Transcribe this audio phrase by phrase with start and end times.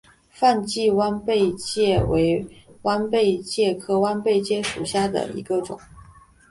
[0.31, 2.43] 范蠡弯贝介为
[2.81, 5.79] 弯贝介科弯贝介属下的一个种。